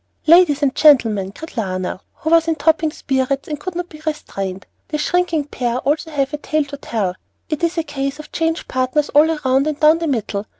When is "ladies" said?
0.25-0.63